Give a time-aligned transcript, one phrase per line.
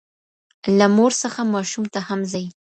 [0.77, 2.45] له مور څخه ماشوم ته هم ځي.